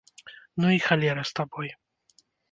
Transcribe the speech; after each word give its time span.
Ну 0.63 0.71
і 0.75 0.79
халера 0.85 1.25
з 1.31 1.35
табой! 1.39 1.69